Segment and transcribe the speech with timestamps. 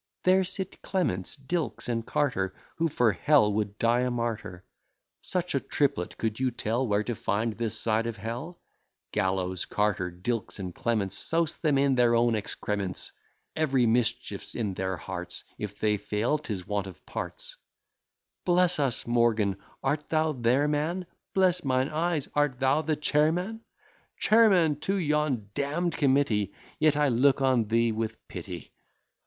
[0.23, 4.65] There sit Clements, Dilks, and Carter; Who for Hell would die a martyr.
[5.21, 8.59] Such a triplet could you tell Where to find on this side Hell?
[9.11, 13.11] Gallows Carter, Dilks, and Clements, Souse them in their own excrements.
[13.55, 17.57] Every mischief's in their hearts; If they fail, 'tis want of parts.
[18.43, 19.05] Bless us!
[19.05, 21.05] Morgan, art thou there, man?
[21.35, 22.27] Bless mine eyes!
[22.33, 23.61] art thou the chairman?
[24.17, 26.55] Chairman to yon damn'd committee!
[26.79, 28.73] Yet I look on thee with pity.